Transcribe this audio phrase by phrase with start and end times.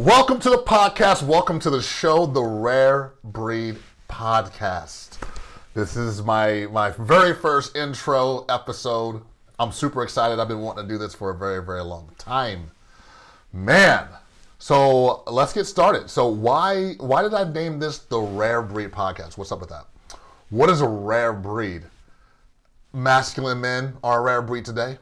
[0.00, 1.22] Welcome to the podcast.
[1.22, 3.76] Welcome to the show, the Rare Breed
[4.08, 5.18] Podcast.
[5.74, 9.20] This is my my very first intro episode.
[9.58, 10.38] I'm super excited.
[10.38, 12.70] I've been wanting to do this for a very very long time.
[13.52, 14.08] Man,
[14.58, 16.08] so let's get started.
[16.08, 19.36] So why why did I name this the Rare Breed Podcast?
[19.36, 19.84] What's up with that?
[20.48, 21.82] What is a rare breed?
[22.94, 24.96] Masculine men are a rare breed today.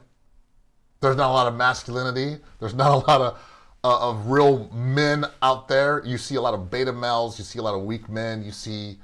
[0.99, 2.41] There's not a lot of masculinity.
[2.59, 3.39] There's not a lot of
[3.83, 6.03] uh, of real men out there.
[6.05, 7.37] You see a lot of beta males.
[7.37, 8.43] You see a lot of weak men.
[8.43, 8.97] You see,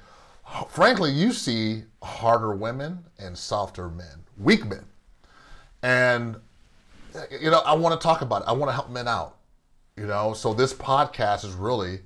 [0.69, 4.85] frankly, you see harder women and softer men, weak men.
[5.81, 6.37] And
[7.31, 8.47] you know, I want to talk about it.
[8.47, 9.37] I want to help men out.
[9.95, 11.99] You know, so this podcast is really,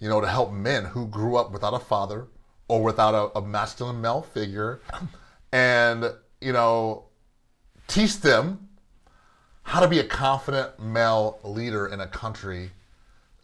[0.00, 2.26] you know, to help men who grew up without a father
[2.68, 4.80] or without a, a masculine male figure,
[5.52, 7.04] and you know,
[7.86, 8.67] teach them
[9.68, 12.70] how to be a confident male leader in a country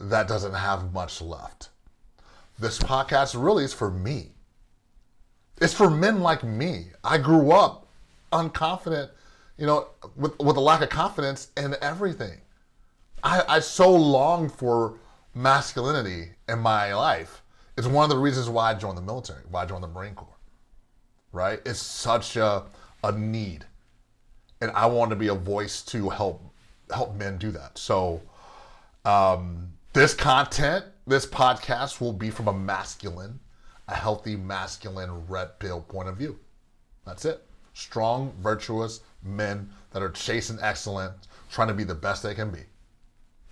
[0.01, 1.69] that doesn't have much left.
[2.59, 4.31] This podcast really is for me.
[5.61, 6.87] It's for men like me.
[7.05, 7.89] I grew up
[8.33, 9.11] unconfident,
[9.59, 12.41] you know, with, with a lack of confidence in everything.
[13.23, 14.95] I, I so long for
[15.35, 17.43] masculinity in my life.
[17.77, 20.15] It's one of the reasons why I joined the military, why I joined the Marine
[20.15, 20.39] Corps.
[21.33, 21.61] Right?
[21.67, 22.65] It's such a,
[23.03, 23.67] a need
[24.65, 26.43] and I want to be a voice to help
[26.93, 27.77] help men do that.
[27.77, 28.23] So
[29.05, 33.39] um, this content, this podcast will be from a masculine,
[33.89, 36.39] a healthy masculine red pill point of view.
[37.05, 37.47] That's it.
[37.75, 42.61] Strong, virtuous men that are chasing excellence, trying to be the best they can be.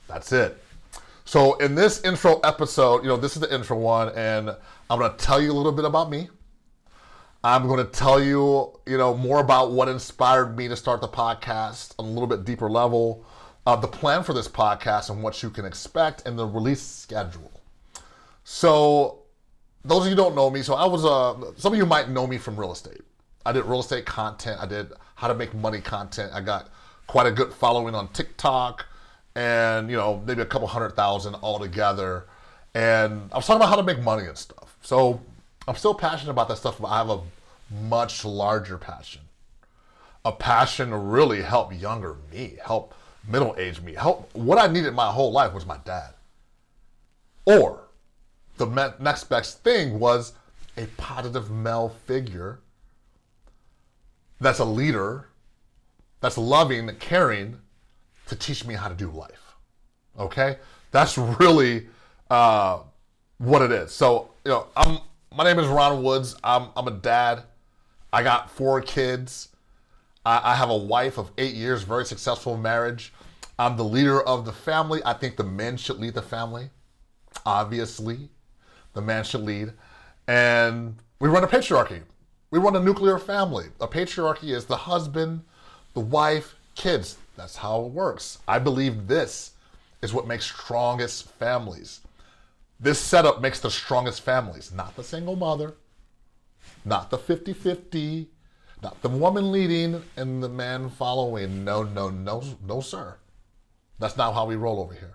[0.08, 0.62] That's it.
[1.26, 4.56] So in this intro episode, you know, this is the intro one, and
[4.88, 6.30] I'm to tell you a little bit about me.
[7.44, 11.08] I'm going to tell you, you know, more about what inspired me to start the
[11.08, 13.24] podcast on a little bit deeper level,
[13.66, 17.50] uh, the plan for this podcast and what you can expect, and the release schedule.
[18.44, 19.22] So,
[19.84, 22.28] those of you don't know me, so I was uh, some of you might know
[22.28, 23.00] me from real estate.
[23.44, 24.60] I did real estate content.
[24.62, 26.30] I did how to make money content.
[26.32, 26.70] I got
[27.08, 28.86] quite a good following on TikTok,
[29.34, 32.26] and you know maybe a couple hundred thousand altogether.
[32.74, 34.76] And I was talking about how to make money and stuff.
[34.82, 35.20] So
[35.66, 37.20] I'm still passionate about that stuff, but I have a
[37.70, 39.22] much larger passion.
[40.24, 42.94] A passion to really help younger me, help
[43.26, 46.14] middle aged me, help what I needed my whole life was my dad.
[47.44, 47.88] Or
[48.56, 50.34] the next best thing was
[50.76, 52.60] a positive male figure
[54.40, 55.28] that's a leader,
[56.20, 57.58] that's loving, caring
[58.26, 59.54] to teach me how to do life.
[60.18, 60.58] Okay?
[60.90, 61.88] That's really
[62.30, 62.80] uh,
[63.38, 63.92] what it is.
[63.92, 64.98] So, you know, I'm
[65.34, 66.36] my name is Ron Woods.
[66.44, 67.44] I'm, I'm a dad.
[68.12, 69.48] I got four kids.
[70.26, 73.12] I, I have a wife of eight years, very successful marriage.
[73.58, 75.00] I'm the leader of the family.
[75.04, 76.70] I think the men should lead the family.
[77.46, 78.28] Obviously,
[78.92, 79.72] the man should lead.
[80.26, 82.02] And we run a patriarchy.
[82.50, 83.66] We run a nuclear family.
[83.80, 85.42] A patriarchy is the husband,
[85.94, 87.16] the wife, kids.
[87.36, 88.38] That's how it works.
[88.46, 89.52] I believe this
[90.02, 92.00] is what makes strongest families.
[92.82, 95.74] This setup makes the strongest families, not the single mother,
[96.84, 98.28] not the 50 50,
[98.82, 101.64] not the woman leading and the man following.
[101.64, 103.14] No, no, no, no, sir.
[104.00, 105.14] That's not how we roll over here.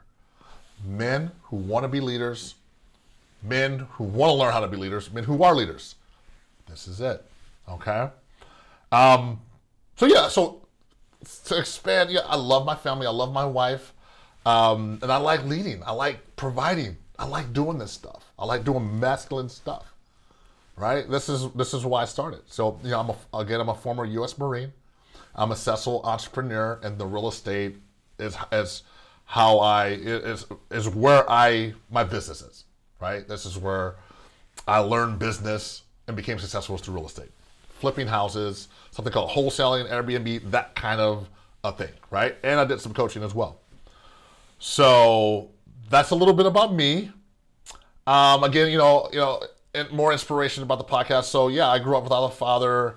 [0.85, 2.56] Men who want to be leaders,
[3.44, 5.95] men who want to learn how to be leaders, men who are leaders.
[6.69, 7.25] This is it.
[7.67, 8.07] Okay?
[8.94, 9.41] Um,
[9.97, 10.61] so, yeah, so
[11.45, 13.91] to expand, yeah, I love my family, I love my wife,
[14.45, 16.95] um, and I like leading, I like providing.
[17.19, 18.31] I like doing this stuff.
[18.38, 19.94] I like doing masculine stuff.
[20.75, 21.09] Right?
[21.09, 22.41] This is this is why I started.
[22.47, 24.38] So you know, I'm a, again, I'm a former U.S.
[24.38, 24.73] Marine.
[25.35, 27.77] I'm a successful entrepreneur, and the real estate
[28.19, 28.83] is is
[29.25, 32.63] how I is is where I my business is.
[33.00, 33.27] Right?
[33.27, 33.95] This is where
[34.67, 37.31] I learned business and became successful through real estate,
[37.69, 41.27] flipping houses, something called wholesaling, Airbnb, that kind of
[41.63, 41.91] a thing.
[42.11, 42.35] Right?
[42.44, 43.59] And I did some coaching as well.
[44.59, 45.50] So
[45.89, 47.12] that's a little bit about me.
[48.07, 49.42] Um, again, you know, you know,
[49.92, 51.25] more inspiration about the podcast.
[51.25, 52.95] So yeah, I grew up without a father,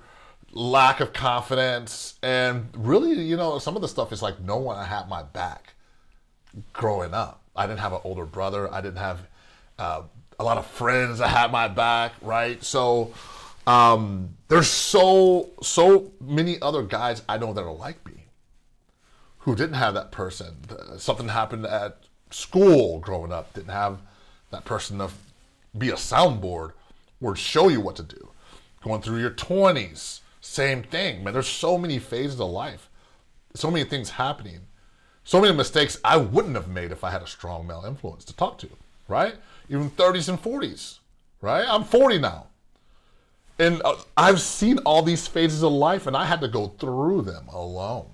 [0.53, 4.83] lack of confidence, and really, you know, some of the stuff is like no one
[4.87, 5.75] had my back
[6.73, 7.43] growing up.
[7.57, 8.73] I didn't have an older brother.
[8.73, 9.21] I didn't have
[9.79, 10.03] uh,
[10.39, 12.63] a lot of friends that had my back, right?
[12.63, 13.13] So
[13.67, 18.27] um, there's so so many other guys I know that are like me
[19.39, 20.57] who didn't have that person.
[20.99, 21.99] Something happened at
[22.31, 23.99] school growing up didn't have
[24.51, 25.11] that person to
[25.77, 26.73] be a soundboard
[27.21, 28.31] or show you what to do.
[28.83, 31.35] Going through your 20s, same thing, man.
[31.35, 32.89] There's so many phases of life,
[33.55, 34.61] so many things happening
[35.25, 38.37] So many mistakes I wouldn't have made if I had a strong male influence to
[38.37, 38.69] talk to,
[39.09, 39.35] right?
[39.69, 40.99] Even 30s and 40s,
[41.41, 41.65] right?
[41.69, 42.47] I'm 40 now.
[43.59, 47.23] And uh, I've seen all these phases of life and I had to go through
[47.23, 48.07] them alone.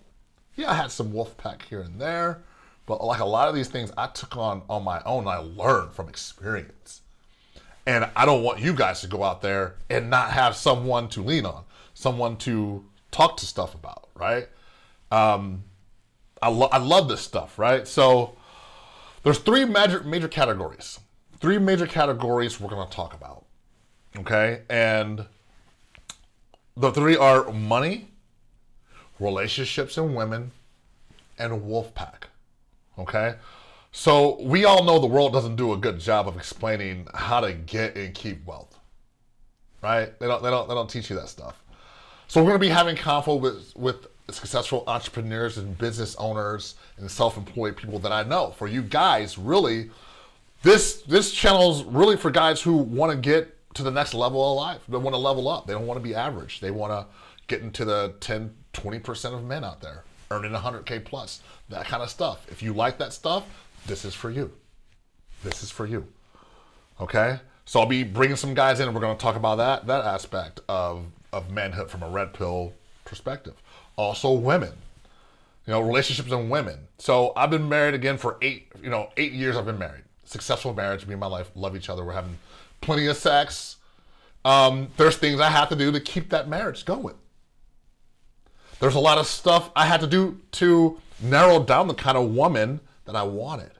[0.56, 2.42] Yeah, I had some wolf pack here and there,
[2.86, 5.26] but like a lot of these things I took on on my own.
[5.26, 7.02] I learned from experience.
[7.84, 11.22] And I don't want you guys to go out there and not have someone to
[11.22, 14.48] lean on, someone to talk to stuff about, right?
[15.12, 15.62] Um,
[16.42, 17.86] I, lo- I love this stuff, right?
[17.86, 18.36] So
[19.22, 20.98] there's three major major categories.
[21.38, 23.44] Three major categories we're to talk about.
[24.18, 24.62] Okay?
[24.68, 25.26] And
[26.76, 28.08] the three are money,
[29.20, 30.52] relationships and women,
[31.38, 32.28] and wolf pack.
[32.98, 33.34] Okay?
[33.92, 37.52] So we all know the world doesn't do a good job of explaining how to
[37.52, 38.78] get and keep wealth.
[39.82, 40.18] Right?
[40.18, 41.62] They don't they don't they don't teach you that stuff.
[42.28, 47.76] So we're to be having convo with with successful entrepreneurs and business owners and self-employed
[47.76, 48.50] people that I know.
[48.50, 49.90] For you guys, really,
[50.62, 54.56] this this channel's really for guys who want to get to the next level of
[54.56, 54.80] life.
[54.88, 55.66] They want to level up.
[55.66, 56.60] They don't want to be average.
[56.60, 57.06] They want to
[57.46, 62.10] get into the 10, 20% of men out there earning 100K plus, that kind of
[62.10, 62.46] stuff.
[62.50, 63.44] If you like that stuff,
[63.86, 64.52] this is for you.
[65.42, 66.06] This is for you.
[67.00, 67.38] Okay?
[67.64, 70.04] So I'll be bringing some guys in and we're going to talk about that that
[70.04, 72.72] aspect of of manhood from a red pill
[73.04, 73.54] perspective.
[73.96, 74.72] Also women.
[75.66, 76.78] You know, relationships and women.
[76.98, 80.04] So I've been married again for 8, you know, 8 years I've been married.
[80.24, 82.04] Successful marriage, me and my wife love each other.
[82.04, 82.38] We're having
[82.80, 83.76] plenty of sex.
[84.44, 87.16] Um, there's things I have to do to keep that marriage going.
[88.80, 92.34] There's a lot of stuff I had to do to narrow down the kind of
[92.34, 93.70] woman that I wanted.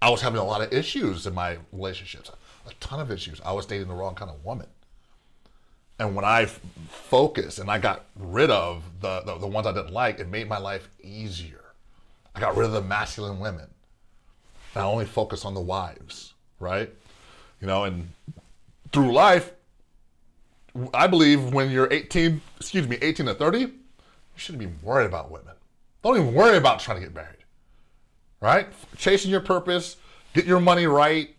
[0.00, 2.30] I was having a lot of issues in my relationships,
[2.66, 3.40] a ton of issues.
[3.44, 4.68] I was dating the wrong kind of woman.
[5.98, 9.72] And when I f- focused and I got rid of the, the, the ones I
[9.72, 11.64] didn't like, it made my life easier.
[12.34, 13.66] I got rid of the masculine women.
[14.74, 16.92] And I only focus on the wives, right?
[17.60, 18.08] You know, and
[18.92, 19.50] through life,
[20.94, 23.72] I believe when you're 18, excuse me, 18 to 30,
[24.38, 25.54] you shouldn't be worried about women.
[26.02, 27.38] Don't even worry about trying to get married
[28.40, 28.68] right?
[28.96, 29.96] Chasing your purpose,
[30.34, 31.34] get your money right,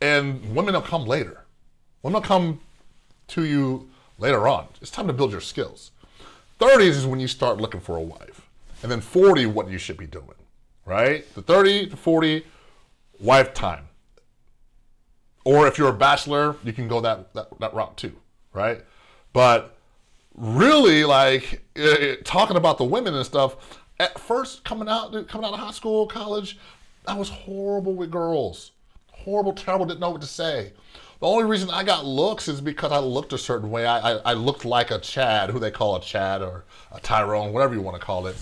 [0.00, 1.44] and women will come later.
[2.02, 2.60] Women will come
[3.28, 4.68] to you later on.
[4.80, 5.90] It's time to build your skills.
[6.60, 8.42] 30s is when you start looking for a wife.
[8.82, 10.34] And then 40, what you should be doing,
[10.84, 11.24] right?
[11.34, 12.44] The 30 to 40,
[13.18, 13.88] wife time.
[15.44, 18.14] Or if you're a bachelor, you can go that, that, that route too,
[18.52, 18.82] right?
[19.32, 19.76] But
[20.34, 25.54] really, like, it, talking about the women and stuff, at first coming out coming out
[25.54, 26.58] of high school, college,
[27.06, 28.72] I was horrible with girls.
[29.12, 30.72] Horrible, terrible, didn't know what to say.
[31.20, 33.86] The only reason I got looks is because I looked a certain way.
[33.86, 37.52] I, I, I looked like a Chad, who they call a Chad or a Tyrone,
[37.52, 38.36] whatever you want to call it.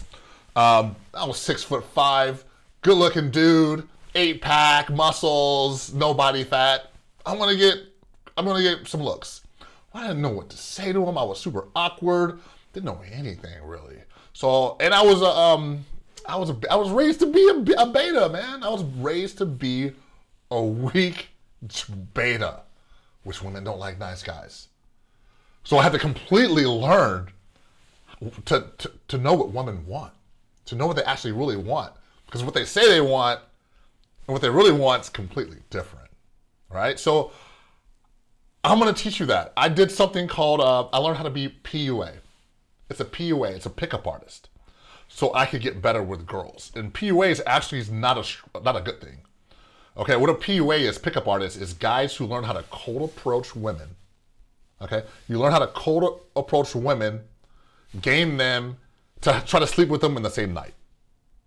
[0.56, 2.44] Um, I was six foot five,
[2.80, 6.90] good looking dude, eight pack, muscles, no body fat.
[7.24, 7.76] I'm gonna get,
[8.36, 9.41] I'm gonna get some looks.
[9.94, 11.18] I didn't know what to say to him.
[11.18, 12.40] I was super awkward.
[12.72, 13.98] Didn't know anything really.
[14.32, 15.84] So, and I was a, um,
[16.26, 18.62] I was a, I was raised to be a, a beta, man.
[18.62, 19.92] I was raised to be
[20.50, 21.28] a weak
[22.14, 22.60] beta,
[23.24, 24.68] which women don't like nice guys.
[25.64, 27.28] So I had to completely learn
[28.46, 30.12] to, to, to know what women want,
[30.66, 31.92] to know what they actually really want.
[32.26, 33.40] Because what they say they want
[34.26, 36.08] and what they really want is completely different,
[36.70, 36.98] right?
[36.98, 37.32] So
[38.64, 39.52] I'm going to teach you that.
[39.56, 42.14] I did something called, uh, I learned how to be PUA.
[42.88, 43.56] It's a PUA.
[43.56, 44.48] It's a pickup artist.
[45.08, 46.72] So I could get better with girls.
[46.74, 49.18] And PUA is actually not a not a good thing.
[49.96, 53.54] Okay, what a PUA is, pickup artist, is guys who learn how to cold approach
[53.54, 53.88] women.
[54.80, 57.20] Okay, you learn how to cold approach women,
[58.00, 58.78] game them,
[59.20, 60.72] to try to sleep with them in the same night.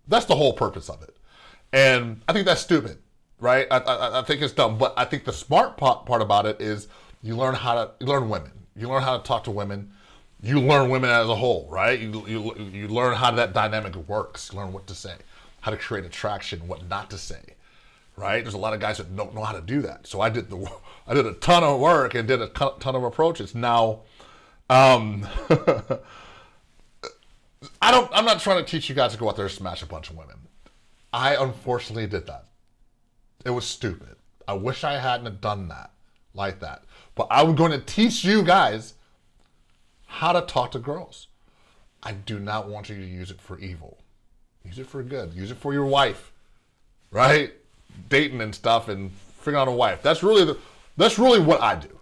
[0.06, 1.16] That's the whole purpose of it.
[1.72, 2.98] And I think that's stupid,
[3.40, 3.66] right?
[3.70, 4.78] I, I, I think it's dumb.
[4.78, 6.86] But I think the smart part, part about it is
[7.26, 8.52] you learn how to you learn women.
[8.74, 9.92] You learn how to talk to women
[10.42, 11.98] you learn women as a whole, right?
[11.98, 14.50] You, you, you learn how that dynamic works.
[14.52, 15.14] You learn what to say,
[15.60, 17.56] how to create attraction, what not to say,
[18.16, 18.42] right?
[18.44, 20.06] There's a lot of guys that don't know how to do that.
[20.06, 20.70] So I did the
[21.06, 23.54] I did a ton of work and did a ton of approaches.
[23.54, 24.00] Now,
[24.68, 25.26] um,
[27.80, 28.10] I don't.
[28.12, 30.10] I'm not trying to teach you guys to go out there and smash a bunch
[30.10, 30.36] of women.
[31.12, 32.46] I unfortunately did that.
[33.44, 34.16] It was stupid.
[34.48, 35.90] I wish I hadn't done that
[36.36, 36.84] like that.
[37.14, 38.94] But I'm going to teach you guys
[40.06, 41.28] how to talk to girls.
[42.02, 43.98] I do not want you to use it for evil.
[44.64, 45.32] Use it for good.
[45.34, 46.32] Use it for your wife,
[47.10, 47.52] right?
[48.08, 50.02] Dating and stuff and figuring out a wife.
[50.02, 50.58] That's really the.
[50.96, 52.00] That's really what I do.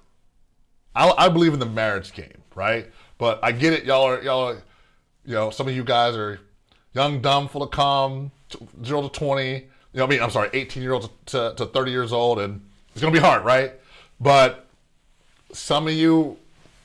[0.95, 2.87] I, I believe in the marriage game, right?
[3.19, 3.85] But I get it.
[3.85, 4.63] Y'all are y'all are,
[5.25, 6.41] you know, some of you guys are
[6.93, 8.31] young, dumb, full of cum,
[8.85, 9.53] zero to twenty.
[9.53, 12.39] You know, what I mean, I'm sorry, eighteen year olds to, to thirty years old,
[12.39, 12.61] and
[12.93, 13.75] it's gonna be hard, right?
[14.21, 14.67] But
[15.53, 16.37] some of you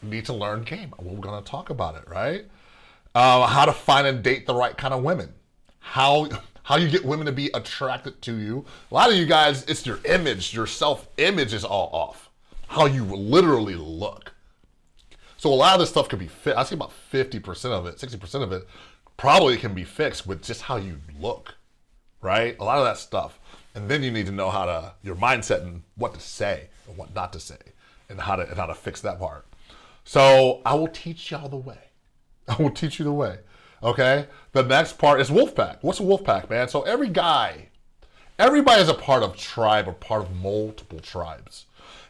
[0.01, 0.93] need to learn game.
[0.99, 2.45] We're gonna talk about it, right?
[3.15, 5.33] Uh, how to find and date the right kind of women.
[5.79, 6.29] How
[6.63, 8.63] how you get women to be attracted to you.
[8.91, 12.29] A lot of you guys, it's your image, your self image is all off.
[12.67, 14.33] How you literally look.
[15.37, 16.59] So a lot of this stuff can be fixed.
[16.59, 18.67] I say about 50% of it, 60% of it
[19.17, 21.55] probably can be fixed with just how you look,
[22.21, 22.55] right?
[22.59, 23.39] A lot of that stuff.
[23.73, 26.97] And then you need to know how to, your mindset and what to say and
[26.97, 27.57] what not to say
[28.09, 29.45] and how to, and how to fix that part.
[30.03, 31.77] So I will teach y'all the way.
[32.47, 33.37] I will teach you the way.
[33.83, 34.27] Okay?
[34.51, 35.77] The next part is Wolfpack.
[35.81, 36.67] What's a Wolfpack, man?
[36.67, 37.69] So every guy,
[38.37, 41.65] everybody is a part of tribe or part of multiple tribes.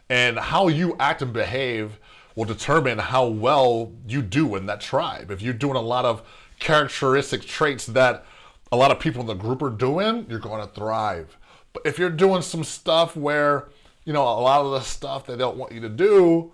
[0.10, 2.00] And how you act and behave
[2.36, 5.30] will determine how well you do in that tribe.
[5.30, 6.24] If you're doing a lot of
[6.60, 8.26] characteristic traits that
[8.72, 11.38] a lot of people in the group are doing, you're going to thrive.
[11.74, 13.70] But if you're doing some stuff where,
[14.06, 16.52] you know, a lot of the stuff they don't want you to do,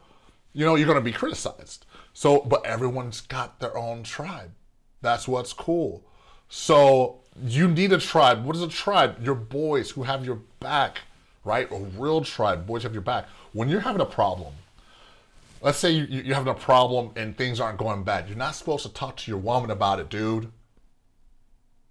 [0.54, 1.86] you know, you're going to be criticized.
[2.14, 4.52] So, but everyone's got their own tribe.
[5.02, 6.04] That's what's cool.
[6.50, 8.46] So, you need a tribe.
[8.46, 9.24] What is a tribe?
[9.24, 11.00] Your boys who have your back,
[11.44, 11.70] right?
[11.72, 12.66] A real tribe.
[12.66, 13.28] Boys have your back.
[13.52, 14.54] When you're having a problem,
[15.62, 18.28] let's say you, you're having a problem and things aren't going bad.
[18.28, 20.52] You're not supposed to talk to your woman about it, dude.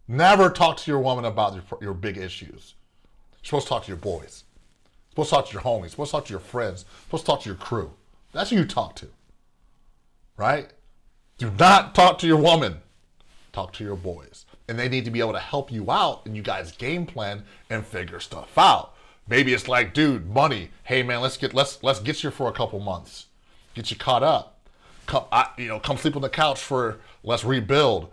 [0.09, 2.75] Never talk to your woman about your, your big issues.
[3.33, 4.44] You're supposed to talk to your boys.
[5.15, 5.91] Supposed to talk to your homies.
[5.91, 6.85] Supposed to talk to your friends.
[7.05, 7.93] Supposed to talk to your crew.
[8.33, 9.07] That's who you talk to.
[10.37, 10.73] Right?
[11.39, 12.81] Do not talk to your woman.
[13.53, 14.45] Talk to your boys.
[14.67, 17.45] And they need to be able to help you out and you guys game plan
[17.71, 18.95] and figure stuff out.
[19.29, 20.71] Maybe it's like, dude, money.
[20.83, 23.27] Hey man, let's get let's let's get you for a couple months.
[23.75, 24.59] Get you caught up.
[25.07, 28.11] Come I, you know, come sleep on the couch for let's rebuild.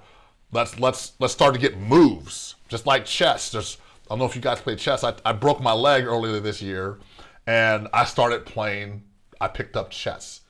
[0.52, 2.54] Let's let's let's start to get moves.
[2.70, 3.50] Just like chess.
[3.50, 3.80] Just
[4.12, 5.06] I don't know if you guys play chess.
[5.06, 7.00] I, I broke my leg earlier this year
[7.48, 9.04] and I started playing
[9.40, 10.42] I picked up chess,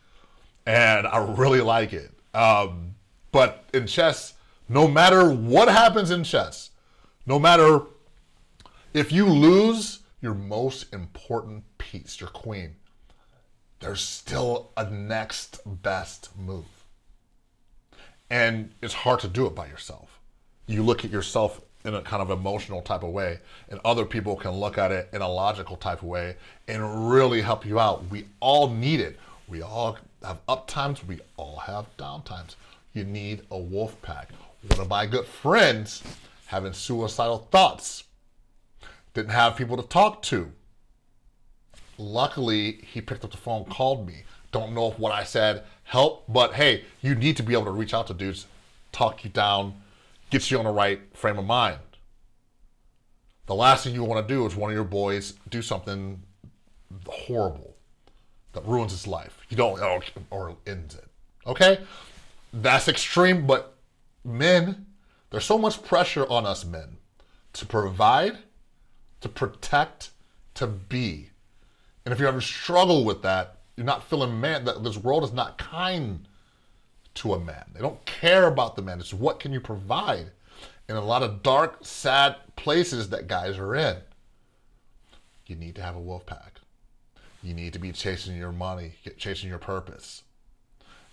[0.65, 2.12] and I really like it.
[2.34, 2.96] Um,
[3.32, 4.34] but in chess,
[4.68, 6.72] no matter what happens in chess,
[7.25, 7.84] no matter
[8.94, 12.75] if you lose your most important piece, your queen,
[13.80, 16.65] there's still a next best move.
[18.30, 20.20] And it's hard to do it by yourself.
[20.68, 24.35] You look at yourself in a kind of emotional type of way, and other people
[24.35, 26.35] can look at it in a logical type of way
[26.67, 28.07] and really help you out.
[28.09, 29.19] We all need it.
[29.47, 32.55] We all have up times, we all have down times.
[32.93, 34.29] You need a wolf pack.
[34.67, 36.03] One of my good friends
[36.51, 38.03] having suicidal thoughts,
[39.13, 40.51] didn't have people to talk to.
[41.97, 44.23] Luckily, he picked up the phone, called me.
[44.51, 47.71] Don't know if what I said helped, but hey, you need to be able to
[47.71, 48.47] reach out to dudes,
[48.91, 49.81] talk you down,
[50.31, 51.79] gets you on the right frame of mind.
[53.45, 56.23] The last thing you want to do is one of your boys do something
[57.05, 57.75] horrible
[58.53, 59.38] that ruins his life.
[59.50, 61.05] You don't, or, or ends it.
[61.45, 61.79] Okay?
[62.53, 63.75] That's extreme, but
[64.23, 64.85] men,
[65.29, 66.97] there's so much pressure on us men
[67.53, 68.38] to provide,
[69.19, 70.11] to protect,
[70.55, 71.29] to be.
[72.05, 75.33] And if you ever struggle with that, you're not feeling man, that this world is
[75.33, 76.27] not kind
[77.15, 77.65] to a man.
[77.74, 79.00] They don't care about the man.
[79.00, 80.32] It's what can you provide
[80.88, 83.98] in a lot of dark, sad places that guys are in.
[85.46, 86.60] You need to have a wolf pack.
[87.41, 90.24] You need to be chasing your money, chasing your purpose.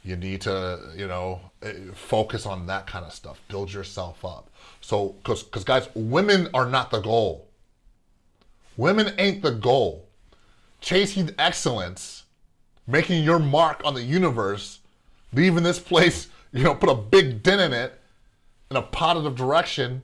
[0.04, 3.40] You need to, you know, eh, focus on that kind of stuff.
[3.48, 4.50] Build yourself up.
[4.80, 7.48] So, because, because guys, women are not the goal.
[8.76, 10.08] Women ain't the goal.
[10.80, 12.24] Chasing excellence,
[12.86, 14.77] making your mark on the universe
[15.32, 18.00] leaving this place, you know, put a big dent in it
[18.70, 20.02] in a positive direction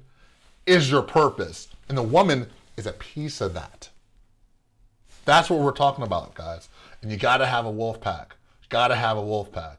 [0.67, 1.69] is your purpose.
[1.89, 3.91] And the woman is a piece of that.
[5.25, 6.69] That's what we're talking about, guys.
[7.03, 8.37] And you got to have a wolf pack.
[8.69, 9.79] Got to have a wolf pack.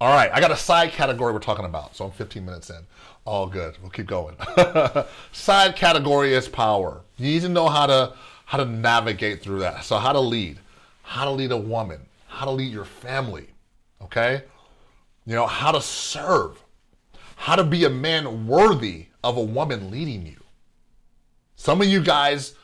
[0.00, 1.94] All right, I got a side category we're talking about.
[1.94, 2.80] So I'm 15 minutes in.
[3.24, 3.76] All good.
[3.80, 4.36] We'll keep going.
[5.32, 7.02] side category is power.
[7.18, 8.14] You need to know how to
[8.46, 9.84] how to navigate through that.
[9.84, 10.58] So how to lead,
[11.02, 13.46] how to lead a woman, how to lead your family.
[14.02, 14.42] Okay?
[15.26, 16.62] You know, how to serve,
[17.36, 20.36] how to be a man worthy of a woman leading you.
[21.56, 22.54] Some of you guys,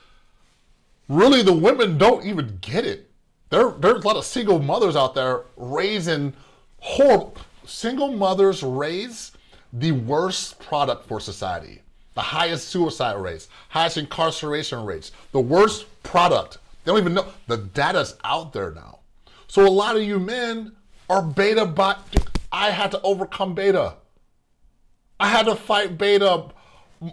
[1.08, 3.08] really, the women don't even get it.
[3.50, 6.34] There, there's a lot of single mothers out there raising
[6.80, 7.36] horrible.
[7.64, 9.32] Single mothers raise
[9.72, 11.82] the worst product for society,
[12.14, 16.58] the highest suicide rates, highest incarceration rates, the worst product.
[16.84, 17.26] They don't even know.
[17.46, 19.00] The data's out there now.
[19.46, 20.72] So a lot of you men
[21.10, 22.02] are beta bot.
[22.50, 23.95] I had to overcome beta.
[25.21, 26.45] I had to fight beta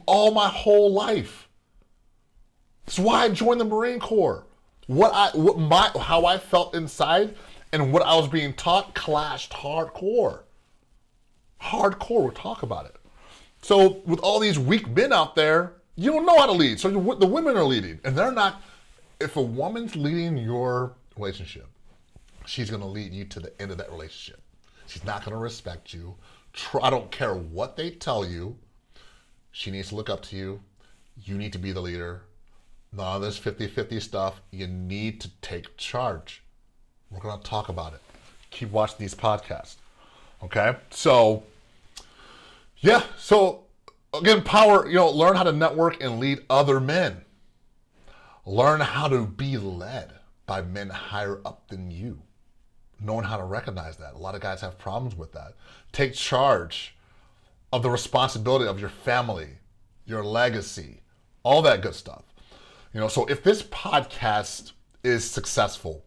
[0.06, 1.48] all my whole life.
[2.86, 4.46] That's why I joined the Marine Corps.
[4.88, 7.36] What I what my how I felt inside
[7.72, 10.42] and what I was being taught clashed hardcore.
[11.60, 12.22] Hardcore.
[12.22, 12.96] We'll talk about it.
[13.64, 16.80] So with all these weak men out there, you don't know how to lead.
[16.80, 18.62] So the women are leading, and they're not.
[19.20, 21.68] If a woman's leading your relationship,
[22.46, 24.42] she's going to lead you to the end of that relationship.
[24.88, 26.16] She's not going to respect you.
[26.82, 28.58] I don't care what they tell you.
[29.52, 30.62] She needs to look up to you.
[31.24, 32.24] You need to be the leader.
[32.92, 34.42] None of this 50 50 stuff.
[34.52, 36.44] You need to take charge.
[37.10, 38.02] We're going to talk about it.
[38.52, 39.76] Keep watching these podcasts.
[40.44, 40.76] Okay?
[40.92, 41.44] So,
[42.80, 43.04] yeah.
[43.18, 43.64] So,
[44.14, 47.22] again, power, you know, learn how to network and lead other men.
[48.46, 50.12] Learn how to be led
[50.46, 52.22] by men higher up than you.
[53.00, 54.14] Knowing how to recognize that.
[54.14, 55.54] A lot of guys have problems with that.
[55.92, 56.96] Take charge
[57.74, 59.50] of the responsibility of your family,
[60.06, 61.02] your legacy,
[61.44, 62.24] all that good stuff.
[62.94, 64.72] You know, so if this podcast
[65.04, 66.06] is successful,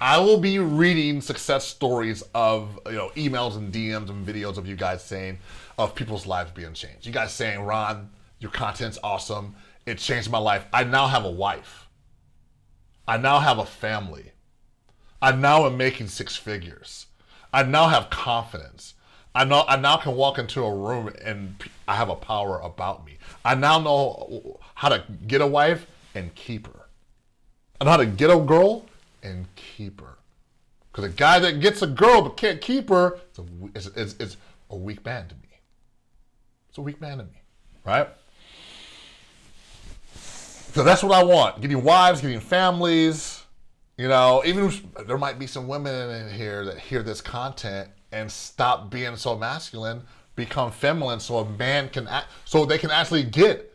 [0.00, 4.66] I will be reading success stories of you know emails and DMs and videos of
[4.66, 5.38] you guys saying
[5.78, 7.06] of people's lives being changed.
[7.06, 8.10] You guys saying, Ron,
[8.40, 9.54] your content's awesome.
[9.86, 10.66] It changed my life.
[10.72, 11.88] I now have a wife.
[13.06, 14.32] I now have a family.
[15.22, 17.06] I now am making six figures.
[17.52, 18.94] I now have confidence.
[19.34, 21.54] I know I now can walk into a room and
[21.86, 23.18] I have a power about me.
[23.44, 26.86] I now know how to get a wife and keep her.
[27.80, 28.84] I know how to get a girl
[29.22, 30.18] and keep her.
[30.90, 33.18] Because a guy that gets a girl but can't keep her
[33.74, 34.36] is a, is, is
[34.70, 35.60] a weak man to me.
[36.68, 37.42] It's a weak man to me,
[37.84, 38.08] right?
[40.14, 41.60] So that's what I want.
[41.60, 43.41] Getting wives, getting families.
[43.96, 44.72] You know, even
[45.06, 49.36] there might be some women in here that hear this content and stop being so
[49.36, 50.02] masculine,
[50.34, 53.72] become feminine, so a man can act, so they can actually get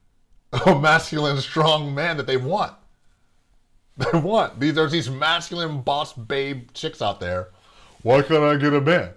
[0.66, 2.74] a masculine, strong man that they want.
[4.12, 4.60] They want.
[4.60, 7.48] These there's these masculine boss babe chicks out there.
[8.02, 9.10] Why can't I get a man?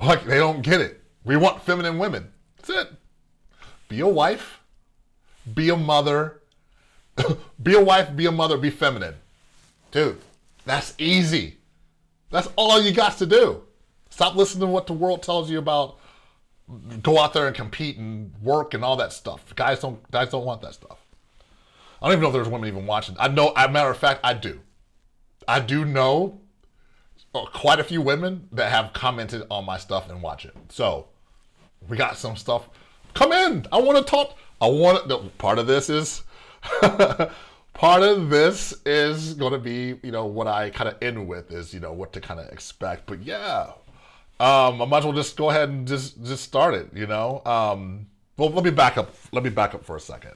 [0.00, 1.00] Like they don't get it.
[1.22, 2.32] We want feminine women.
[2.56, 2.92] That's it.
[3.88, 4.60] Be a wife.
[5.54, 6.40] Be a mother.
[7.62, 8.16] be a wife.
[8.16, 8.58] Be a mother.
[8.58, 9.14] Be feminine,
[9.94, 10.20] dude.
[10.66, 11.58] That's easy.
[12.30, 13.62] That's all you got to do.
[14.10, 15.98] Stop listening to what the world tells you about
[17.02, 19.54] go out there and compete and work and all that stuff.
[19.54, 20.98] Guys don't guys don't want that stuff.
[22.02, 23.16] I don't even know if there's women even watching.
[23.18, 24.60] I know, as a matter of fact, I do.
[25.46, 26.40] I do know
[27.34, 30.54] uh, quite a few women that have commented on my stuff and watch it.
[30.70, 31.06] So
[31.88, 32.68] we got some stuff.
[33.14, 33.66] Come in.
[33.70, 34.36] I want to talk.
[34.60, 36.22] I want to, part of this is
[37.74, 41.52] part of this is going to be you know what I kind of end with
[41.52, 43.06] is you know what to kind of expect.
[43.06, 43.72] But yeah,
[44.40, 46.88] um, I might as well just go ahead and just just start it.
[46.94, 48.06] You know, um,
[48.36, 49.14] well, let me back up.
[49.32, 50.32] Let me back up for a second.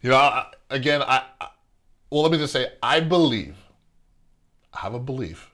[0.00, 1.48] You know, I, again, I, I
[2.10, 3.56] well, let me just say, I believe,
[4.74, 5.50] I have a belief.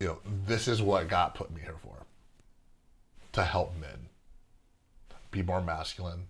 [0.00, 1.94] You know, this is what God put me here for,
[3.32, 4.08] to help men
[5.30, 6.26] be more masculine,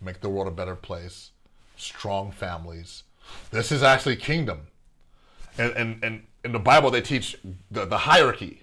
[0.00, 1.30] make the world a better place,
[1.78, 3.04] strong families.
[3.50, 4.66] This is actually kingdom.
[5.56, 7.36] And, and, and in the Bible, they teach
[7.70, 8.62] the, the hierarchy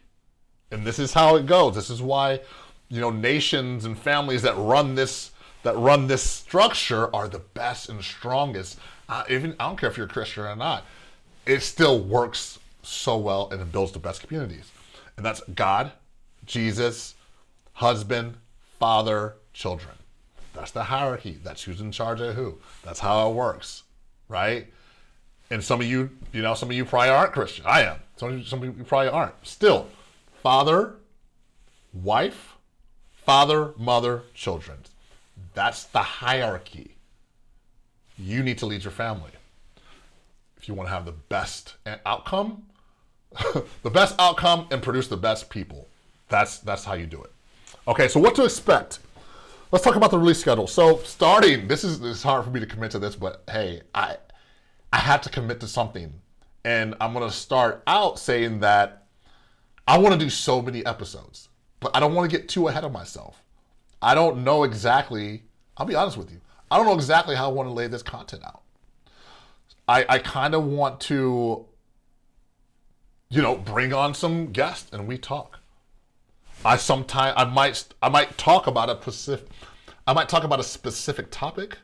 [0.71, 1.75] and this is how it goes.
[1.75, 2.41] This is why,
[2.89, 5.31] you know, nations and families that run this
[5.63, 8.77] that run this structure are the best and strongest.
[9.29, 10.85] Even I don't care if you're a Christian or not,
[11.45, 14.71] it still works so well and it builds the best communities.
[15.17, 15.91] And that's God,
[16.45, 17.15] Jesus,
[17.73, 18.35] husband,
[18.79, 19.95] father, children.
[20.55, 21.37] That's the hierarchy.
[21.43, 22.57] That's who's in charge of who.
[22.83, 23.83] That's how it works,
[24.29, 24.67] right?
[25.51, 27.65] And some of you, you know, some of you probably aren't Christian.
[27.67, 27.97] I am.
[28.17, 29.35] Some of you, some of you probably aren't.
[29.43, 29.87] Still,
[30.41, 30.95] father,
[31.93, 32.55] wife,
[33.13, 34.77] father, mother, children.
[35.53, 36.95] That's the hierarchy.
[38.17, 39.31] You need to lead your family.
[40.57, 42.63] If you want to have the best outcome,
[43.83, 45.87] the best outcome and produce the best people.
[46.29, 47.31] That's that's how you do it.
[47.87, 48.99] Okay, so what to expect?
[49.71, 50.67] Let's talk about the release schedule.
[50.67, 54.17] So starting, this is it's hard for me to commit to this, but hey, I
[54.93, 56.13] I had to commit to something.
[56.63, 59.05] And I'm gonna start out saying that
[59.87, 61.49] I want to do so many episodes,
[61.79, 63.43] but I don't want to get too ahead of myself.
[64.01, 65.43] I don't know exactly,
[65.77, 68.03] I'll be honest with you, I don't know exactly how I want to lay this
[68.03, 68.61] content out.
[69.87, 71.65] I, I kind of want to,
[73.29, 75.59] you know, bring on some guests and we talk.
[76.65, 79.47] I sometimes I might I might talk about a specific
[80.07, 81.77] I might talk about a specific topic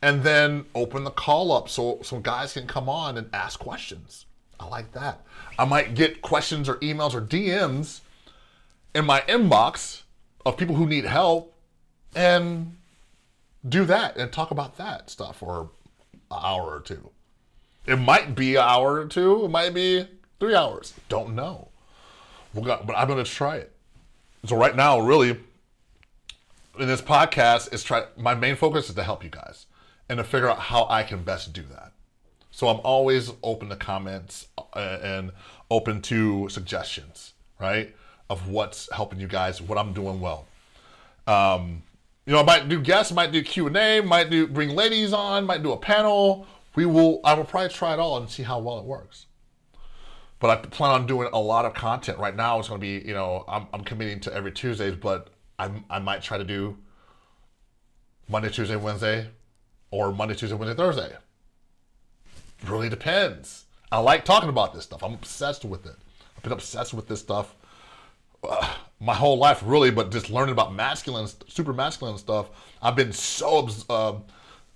[0.00, 4.26] and then open the call up so some guys can come on and ask questions.
[4.58, 5.24] I like that.
[5.58, 8.00] I might get questions or emails or DMs
[8.94, 10.02] in my inbox
[10.44, 11.54] of people who need help
[12.14, 12.76] and
[13.68, 15.70] do that and talk about that stuff for
[16.12, 17.10] an hour or two.
[17.86, 19.44] It might be an hour or two.
[19.44, 20.06] It might be
[20.40, 20.94] three hours.
[21.08, 21.68] Don't know.
[22.64, 23.72] Gonna, but I'm to try it.
[24.44, 25.30] So right now, really,
[26.78, 28.04] in this podcast, is try.
[28.16, 29.66] My main focus is to help you guys
[30.08, 31.92] and to figure out how I can best do that.
[32.50, 35.32] So I'm always open to comments uh, and
[35.70, 37.94] open to suggestions, right?
[38.30, 40.46] Of what's helping you guys, what I'm doing well.
[41.26, 41.82] Um,
[42.24, 45.12] you know, I might do guests, might do Q and A, might do bring ladies
[45.12, 46.46] on, might do a panel.
[46.74, 47.20] We will.
[47.24, 49.26] I will probably try it all and see how well it works.
[50.38, 52.18] But I plan on doing a lot of content.
[52.18, 55.30] Right now, it's going to be, you know, I'm, I'm committing to every Tuesdays, but
[55.58, 56.76] I, I might try to do
[58.28, 59.28] Monday, Tuesday, Wednesday,
[59.90, 61.16] or Monday, Tuesday, Wednesday, Thursday.
[62.66, 63.64] Really depends.
[63.90, 65.02] I like talking about this stuff.
[65.02, 65.96] I'm obsessed with it.
[66.36, 67.54] I've been obsessed with this stuff
[68.46, 69.90] uh, my whole life, really.
[69.90, 72.50] But just learning about masculine, super masculine stuff,
[72.82, 74.24] I've been so um,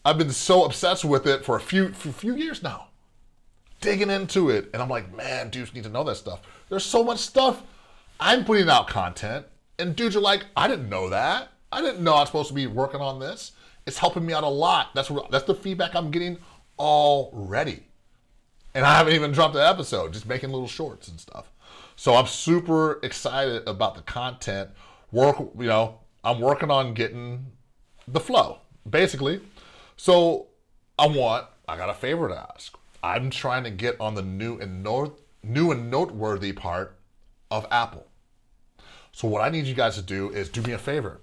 [0.04, 2.89] I've been so obsessed with it for a few for a few years now
[3.80, 4.70] digging into it.
[4.72, 6.40] And I'm like, man, dudes need to know that stuff.
[6.68, 7.62] There's so much stuff.
[8.18, 9.46] I'm putting out content,
[9.78, 11.48] and dudes are like, I didn't know that.
[11.72, 13.52] I didn't know I was supposed to be working on this.
[13.86, 14.94] It's helping me out a lot.
[14.94, 16.38] That's what that's the feedback I'm getting
[16.78, 17.84] already.
[18.74, 21.50] And I haven't even dropped an episode, just making little shorts and stuff.
[21.96, 24.70] So I'm super excited about the content.
[25.12, 27.46] Work, you know, I'm working on getting
[28.06, 29.40] the flow, basically.
[29.96, 30.46] So
[30.98, 32.76] I want, I got a favor to ask.
[33.02, 36.98] I'm trying to get on the new and north, new and noteworthy part
[37.50, 38.06] of Apple.
[39.12, 41.20] So what I need you guys to do is do me a favor.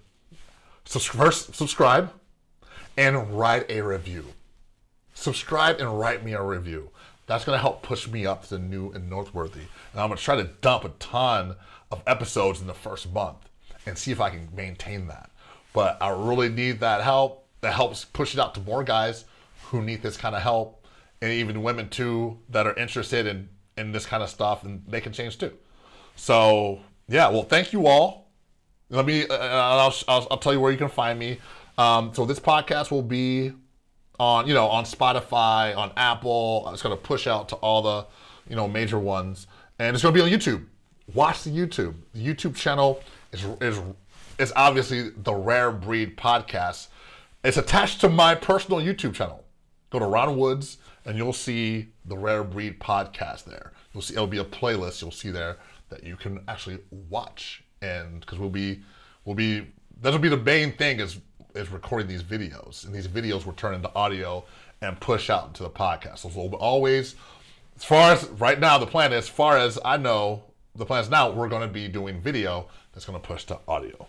[0.85, 2.11] First, subscribe
[2.95, 4.25] and write a review.
[5.13, 6.89] Subscribe and write me a review.
[7.27, 9.61] That's going to help push me up to the new and noteworthy.
[9.91, 11.55] And I'm going to try to dump a ton
[11.91, 13.49] of episodes in the first month
[13.85, 15.29] and see if I can maintain that.
[15.73, 17.45] But I really need that help.
[17.61, 19.25] That helps push it out to more guys
[19.65, 20.85] who need this kind of help
[21.21, 25.01] and even women too that are interested in in this kind of stuff and they
[25.01, 25.51] can change too.
[26.15, 28.29] So yeah well thank you all.
[28.89, 31.39] Let me uh, I'll, I'll, I'll, tell you where you can find me.
[31.77, 33.51] Um, so this podcast will be
[34.19, 36.69] on you know on spotify on apple.
[36.73, 38.07] It's to push out to all the
[38.49, 39.47] you know major ones.
[39.79, 40.65] And it's to be on youtube.
[41.13, 41.95] Watch the youtube.
[42.13, 43.01] The youtube channel
[43.31, 43.79] is is
[44.39, 46.87] is obviously the rare breed podcast.
[47.43, 49.43] It's attached to my personal youtube channel.
[49.89, 53.71] Go to ron woods and you'll see the Rare Breed podcast there.
[53.93, 55.57] You'll see it'll be a playlist you'll see there
[55.89, 58.81] that you can actually watch, and because we'll be
[59.25, 59.65] we'll be
[60.01, 61.17] that'll be the main thing is
[61.55, 64.43] is recording these videos, and these videos will turn into audio
[64.81, 66.19] and push out into the podcast.
[66.19, 67.15] So we'll always,
[67.75, 70.43] as far as right now, the plan is, as far as I know,
[70.75, 73.59] the plan is now we're going to be doing video that's going to push to
[73.67, 74.05] audio.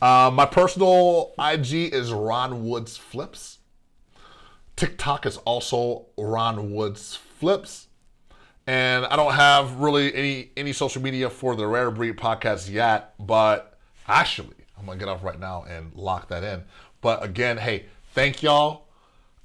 [0.00, 3.58] Uh, my personal IG is Ron Woods Flips.
[4.80, 7.88] TikTok is also Ron Woods Flips.
[8.66, 13.12] And I don't have really any any social media for the Rare Breed podcast yet,
[13.18, 16.62] but actually, I'm gonna get off right now and lock that in.
[17.02, 18.86] But again, hey, thank y'all.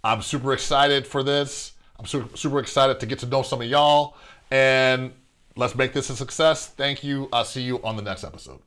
[0.05, 1.73] I'm super excited for this.
[1.99, 4.15] I'm super, super excited to get to know some of y'all.
[4.51, 5.11] And
[5.57, 6.67] let's make this a success.
[6.67, 7.27] Thank you.
[7.33, 8.61] I'll see you on the next episode.